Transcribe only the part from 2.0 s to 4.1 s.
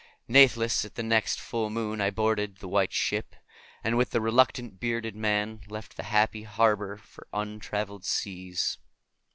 I boarded the White Ship, and with